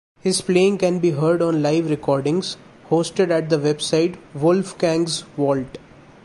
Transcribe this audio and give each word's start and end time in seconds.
His 0.21 0.41
playing 0.41 0.79
can 0.79 0.97
be 0.97 1.11
heard 1.11 1.43
on 1.43 1.61
live 1.61 1.87
recordings 1.87 2.57
hosted 2.89 3.29
at 3.29 3.49
the 3.51 3.59
website 3.59 4.17
Wolfgang's 4.33 5.21
Vault. 5.37 5.77